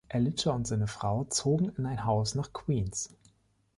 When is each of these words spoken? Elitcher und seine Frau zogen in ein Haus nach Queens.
Elitcher 0.09 0.55
und 0.55 0.65
seine 0.65 0.87
Frau 0.87 1.25
zogen 1.25 1.73
in 1.77 1.85
ein 1.85 2.05
Haus 2.05 2.33
nach 2.33 2.53
Queens. 2.53 3.13